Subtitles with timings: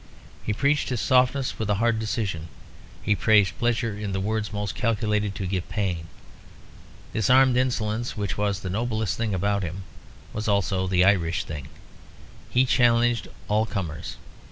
[0.43, 2.47] He preached his softness with hard decision;
[3.03, 6.07] he praised pleasure in the words most calculated to give pain.
[7.13, 9.83] This armed insolence, which was the noblest thing about him,
[10.33, 11.67] was also the Irish thing;
[12.49, 14.15] he challenged all comers.